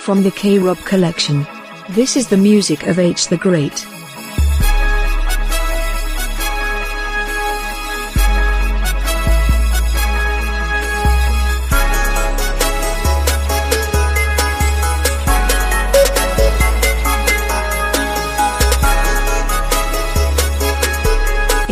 [0.00, 1.46] From the K-Rob collection.
[1.90, 3.86] This is the music of H the Great.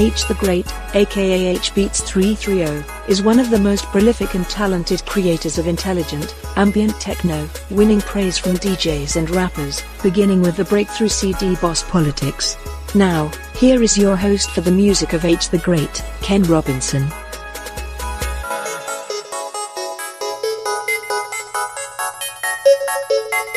[0.08, 2.82] H the Great, aka Beats 330,
[3.12, 8.38] is one of the most prolific and talented creators of intelligent, ambient techno, winning praise
[8.38, 12.56] from DJs and rappers, beginning with the breakthrough CD Boss Politics.
[12.94, 17.06] Now, here is your host for the music of H the Great, Ken Robinson.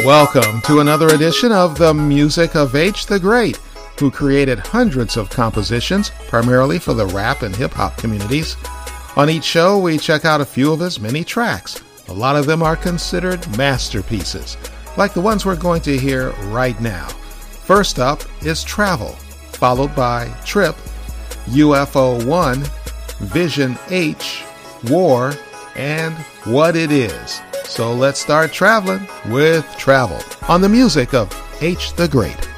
[0.04, 3.58] Welcome to another edition of the Music of H the Great
[4.02, 8.58] who created hundreds of compositions, primarily for the rap and hip hop communities.
[9.16, 11.80] On each show, we check out a few of his many tracks.
[12.10, 14.58] A lot of them are considered masterpieces,
[14.98, 17.08] like the ones we're going to hear right now.
[17.08, 19.10] First up is Travel,
[19.54, 20.76] followed by Trip,
[21.46, 22.64] UFO 1,
[23.28, 24.44] Vision H,
[24.90, 25.34] War,
[25.76, 27.40] and What It Is.
[27.66, 31.30] So let's start traveling with Travel on the music of
[31.62, 32.51] H the Great.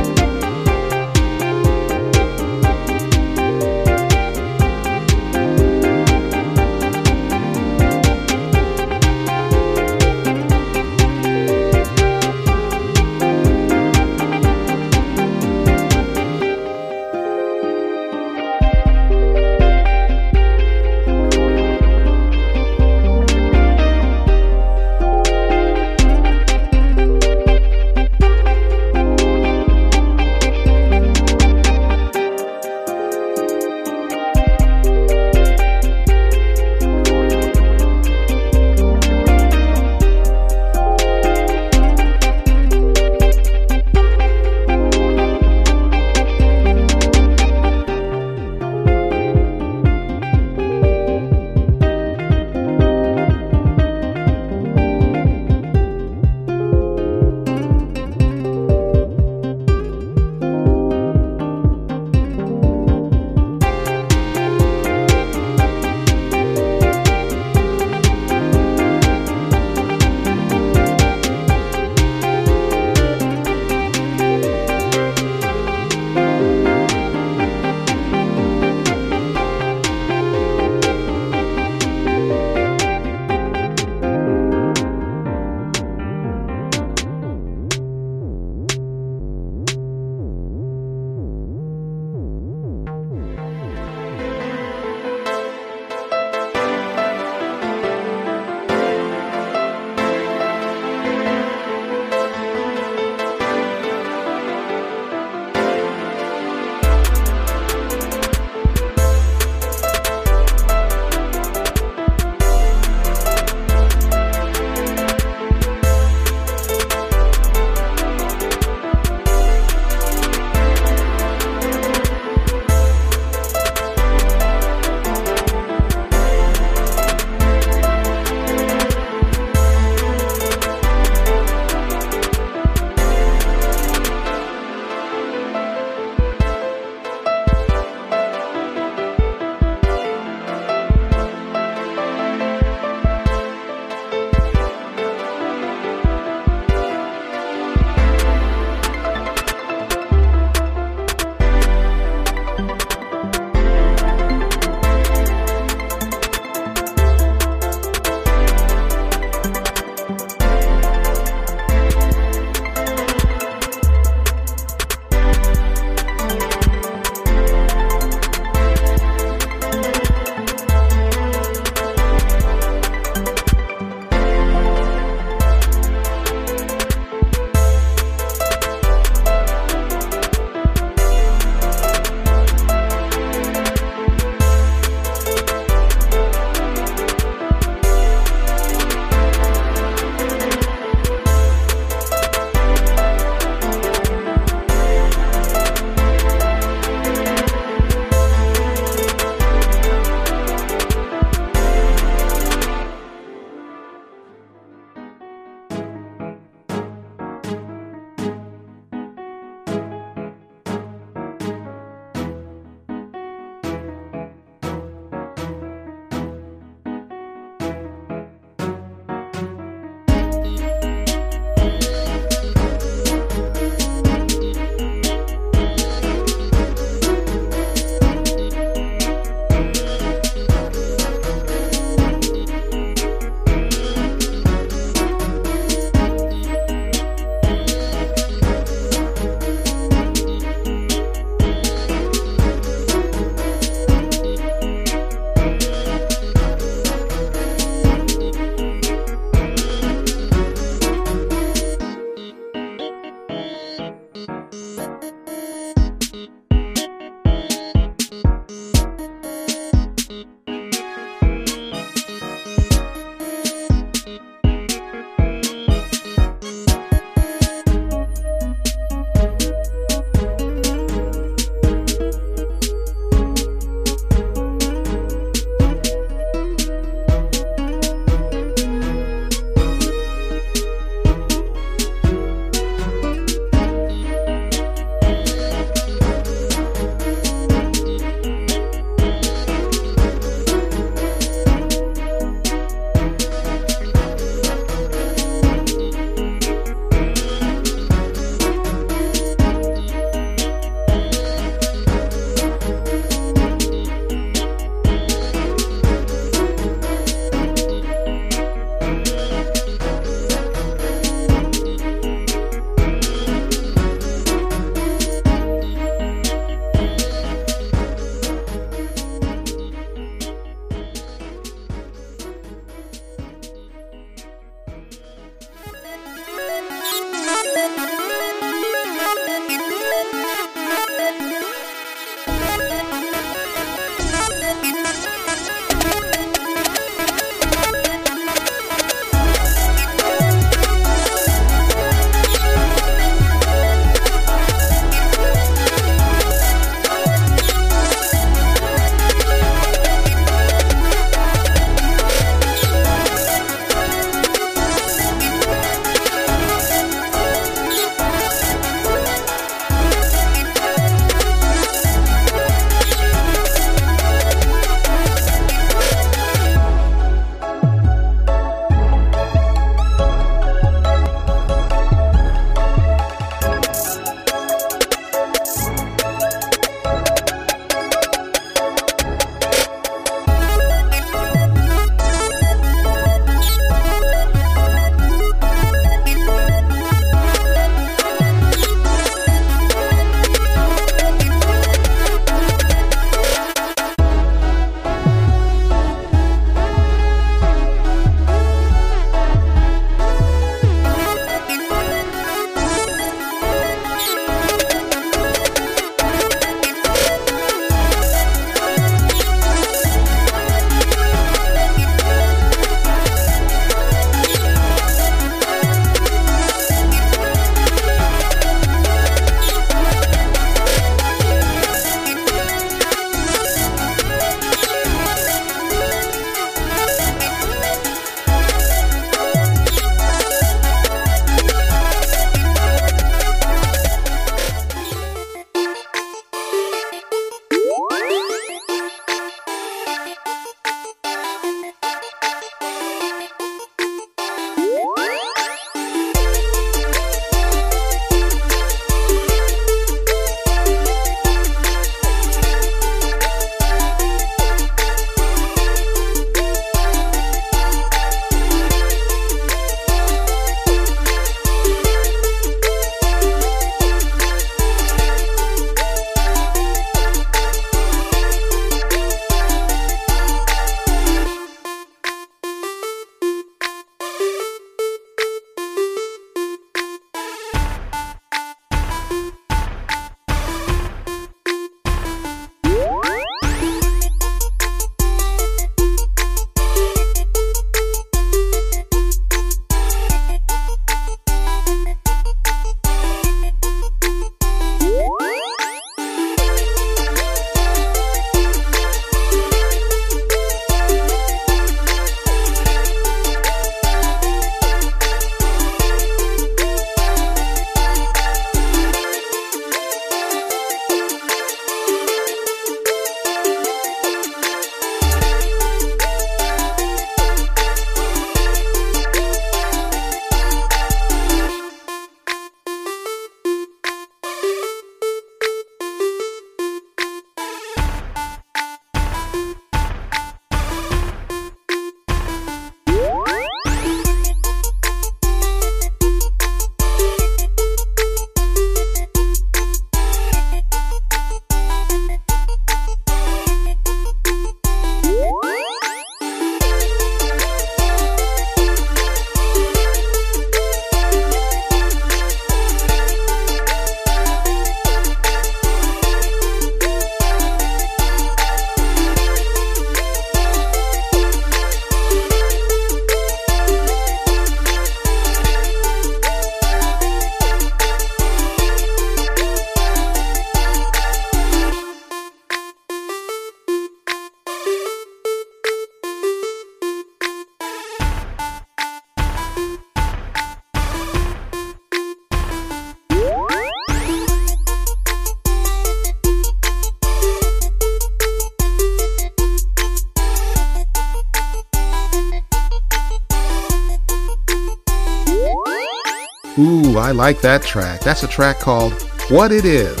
[596.98, 598.00] I like that track.
[598.00, 598.92] That's a track called
[599.28, 600.00] What It Is.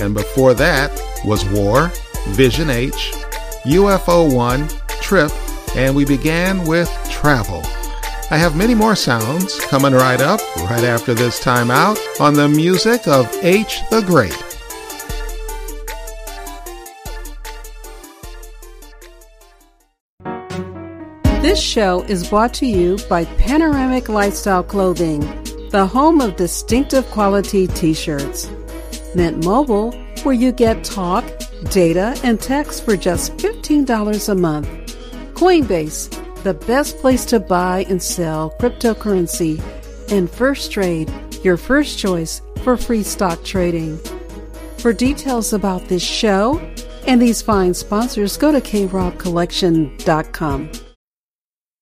[0.00, 0.90] And before that
[1.24, 1.92] was War,
[2.28, 3.12] Vision H,
[3.64, 4.68] UFO 1,
[5.00, 5.30] Trip,
[5.76, 7.62] and we began with Travel.
[8.30, 12.48] I have many more sounds coming right up, right after this time out, on the
[12.48, 14.36] music of H the Great.
[21.42, 25.22] This show is brought to you by Panoramic Lifestyle Clothing,
[25.74, 28.48] the home of distinctive quality t shirts.
[29.16, 29.90] Mint Mobile,
[30.22, 31.24] where you get talk,
[31.70, 34.68] data, and text for just $15 a month.
[35.34, 36.10] Coinbase,
[36.44, 39.58] the best place to buy and sell cryptocurrency.
[40.12, 41.10] And Firstrade,
[41.42, 43.98] your first choice for free stock trading.
[44.78, 46.60] For details about this show
[47.08, 50.70] and these fine sponsors, go to krobcollection.com.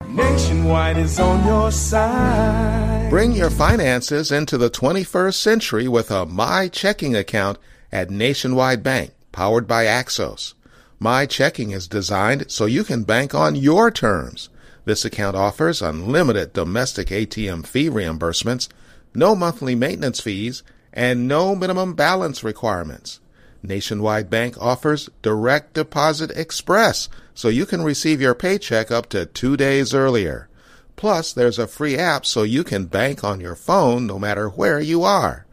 [0.09, 2.82] Nationwide is on your side.
[3.12, 7.59] Bring your finances into the 21st century with a My Checking account
[7.92, 10.54] at Nationwide Bank, powered by Axos.
[10.99, 14.49] My Checking is designed so you can bank on your terms.
[14.87, 18.71] This account offers unlimited domestic ATM fee reimbursements,
[19.14, 23.21] no monthly maintenance fees, and no minimum balance requirements.
[23.62, 29.59] Nationwide Bank offers Direct Deposit Express, so you can receive your paycheck up to two
[29.59, 30.49] days earlier.
[30.97, 34.81] Plus, there's a free app so you can bank on your phone no matter where
[34.81, 35.47] you are.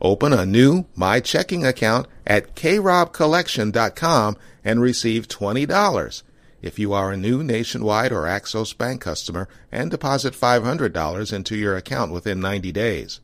[0.00, 6.22] Open a new My Checking account at krobcollection.com and receive $20.
[6.60, 11.76] If you are a new Nationwide or Axos Bank customer and deposit $500 into your
[11.76, 13.20] account within 90 days.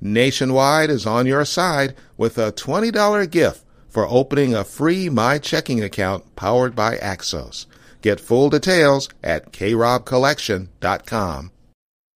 [0.00, 5.82] Nationwide is on your side with a $20 gift for opening a free My Checking
[5.82, 7.66] account powered by Axos.
[8.04, 11.50] Get full details at krobcollection.com.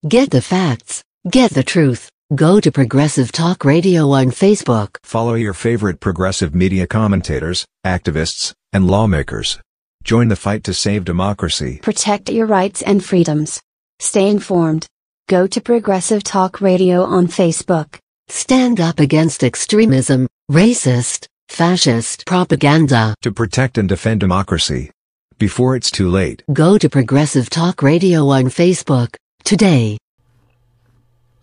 [0.06, 1.02] Get the facts.
[1.30, 2.10] Get the truth.
[2.34, 4.98] Go to Progressive Talk Radio on Facebook.
[5.02, 9.58] Follow your favorite progressive media commentators, activists, and lawmakers.
[10.04, 11.80] Join the fight to save democracy.
[11.82, 13.62] Protect your rights and freedoms.
[13.98, 14.86] Stay informed.
[15.26, 17.96] Go to Progressive Talk Radio on Facebook.
[18.28, 23.14] Stand up against extremism, racist, fascist propaganda.
[23.22, 24.90] To protect and defend democracy.
[25.38, 26.42] Before it's too late.
[26.52, 29.14] Go to Progressive Talk Radio on Facebook
[29.44, 29.96] today.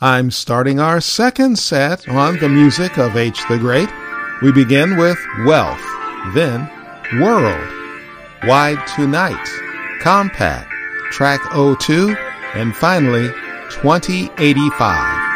[0.02, 3.90] I'm starting our second set on the music of H the Great.
[4.42, 5.82] We begin with Wealth,
[6.34, 6.70] then
[7.22, 7.74] World,
[8.44, 9.48] Wide Tonight,
[10.02, 10.70] Compact,
[11.12, 11.40] Track
[11.80, 12.14] 02,
[12.54, 13.30] and finally
[13.70, 15.35] 2085.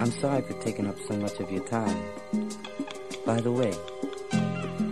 [0.00, 1.96] I'm sorry for taking up so much of your time.
[3.26, 3.72] By the way,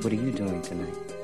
[0.00, 1.15] what are you doing tonight?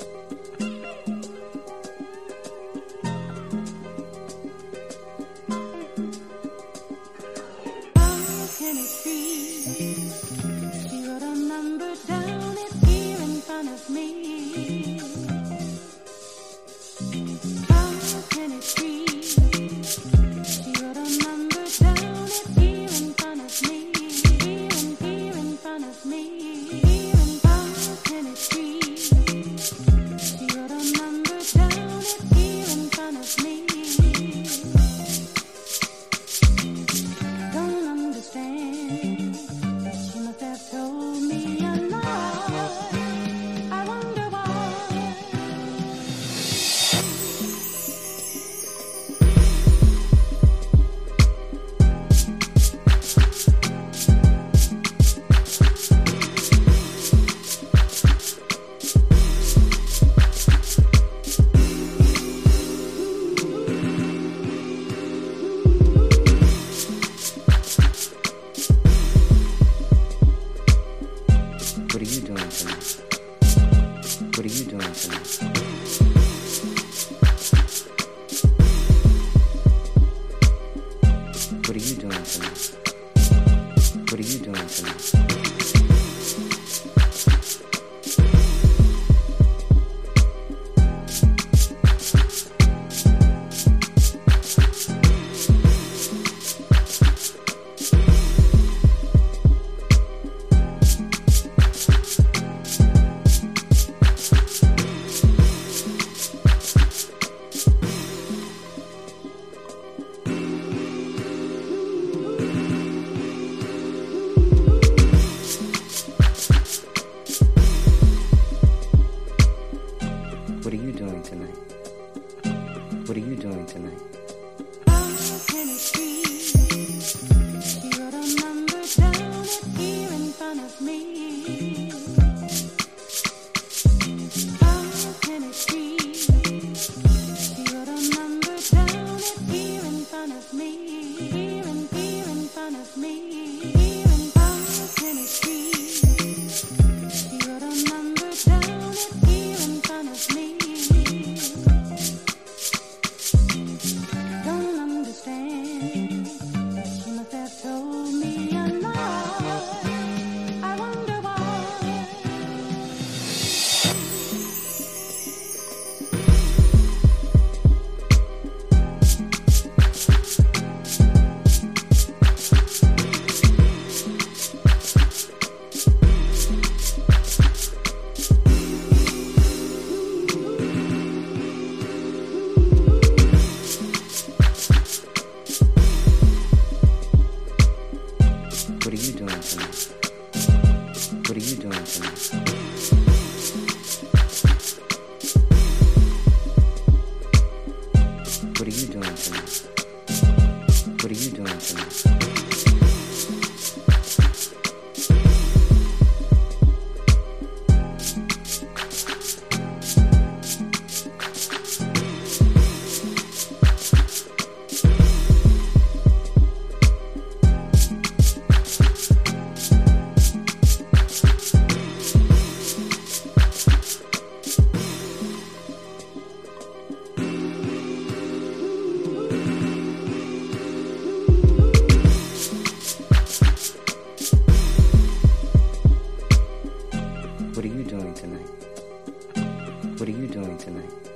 [240.02, 241.11] What are you doing tonight?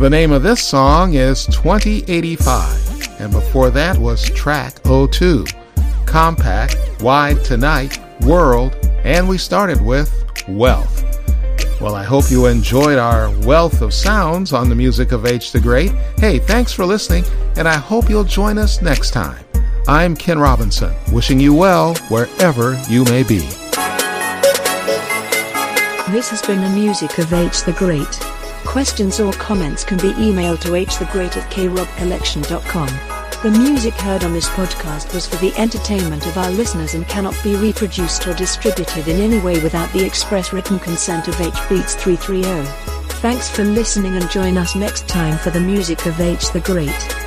[0.00, 5.44] The name of this song is 2085, and before that was track 02,
[6.06, 10.10] Compact, Wide Tonight, World, and we started with
[10.48, 11.04] Wealth.
[11.82, 15.60] Well, I hope you enjoyed our wealth of sounds on the music of H the
[15.60, 15.92] Great.
[16.16, 17.26] Hey, thanks for listening,
[17.58, 19.44] and I hope you'll join us next time.
[19.86, 23.40] I'm Ken Robinson, wishing you well wherever you may be.
[26.10, 28.29] This has been the music of H the Great.
[28.70, 32.86] Questions or comments can be emailed to hthegreat at krobcollection.com.
[33.42, 37.34] The music heard on this podcast was for the entertainment of our listeners and cannot
[37.42, 41.96] be reproduced or distributed in any way without the express written consent of H Beats
[41.96, 42.64] 330.
[43.14, 47.19] Thanks for listening and join us next time for the music of H the Great.